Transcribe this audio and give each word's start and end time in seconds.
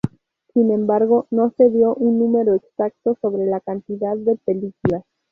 Sin 0.55 0.71
embargo, 0.71 1.27
no 1.29 1.51
se 1.55 1.69
dio 1.69 1.93
un 1.93 2.17
número 2.17 2.55
exacto 2.55 3.19
sobre 3.21 3.45
la 3.45 3.59
cantidad 3.59 4.17
de 4.17 4.35
películas. 4.43 5.03